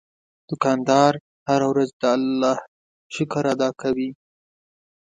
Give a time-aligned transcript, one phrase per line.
[0.49, 1.13] دوکاندار
[1.49, 2.57] هره ورځ د الله
[3.15, 4.09] شکر ادا کوي.